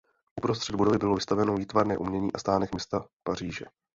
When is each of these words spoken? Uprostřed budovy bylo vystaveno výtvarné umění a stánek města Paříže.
Uprostřed 0.39 0.75
budovy 0.75 0.97
bylo 0.97 1.15
vystaveno 1.15 1.55
výtvarné 1.55 1.97
umění 1.97 2.33
a 2.33 2.37
stánek 2.39 2.71
města 2.71 3.05
Paříže. 3.23 3.65